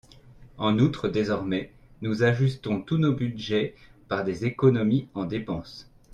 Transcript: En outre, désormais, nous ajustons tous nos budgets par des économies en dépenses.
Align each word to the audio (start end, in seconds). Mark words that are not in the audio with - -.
En 0.57 0.79
outre, 0.79 1.09
désormais, 1.09 1.71
nous 2.01 2.23
ajustons 2.23 2.81
tous 2.81 2.97
nos 2.97 3.13
budgets 3.13 3.75
par 4.07 4.23
des 4.23 4.45
économies 4.47 5.07
en 5.13 5.25
dépenses. 5.25 5.91